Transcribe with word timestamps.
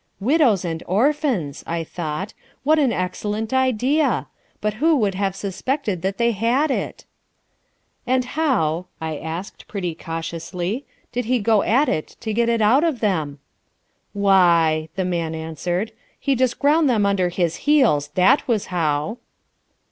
Widows 0.19 0.65
and 0.65 0.81
orphans! 0.87 1.63
I 1.67 1.83
thought, 1.83 2.33
what 2.63 2.79
an 2.79 2.91
excellent 2.91 3.53
idea. 3.53 4.25
But 4.59 4.73
who 4.81 4.95
would 4.95 5.13
have 5.13 5.35
suspected 5.35 6.01
that 6.01 6.17
they 6.17 6.31
had 6.31 6.71
it? 6.71 7.05
"And 8.07 8.25
how," 8.25 8.87
I 8.99 9.17
asked 9.19 9.67
pretty 9.67 9.93
cautiously, 9.93 10.87
"did 11.11 11.25
he 11.25 11.37
go 11.37 11.61
at 11.61 11.87
it 11.87 12.15
to 12.21 12.33
get 12.33 12.49
it 12.49 12.63
out 12.63 12.83
of 12.83 12.99
them?" 12.99 13.37
"Why," 14.11 14.89
the 14.95 15.05
man 15.05 15.35
answered, 15.35 15.91
"he 16.19 16.33
just 16.33 16.57
ground 16.57 16.89
them 16.89 17.05
under 17.05 17.29
his 17.29 17.57
heels, 17.57 18.07
that 18.15 18.47
was 18.47 18.65
how." 18.73 19.17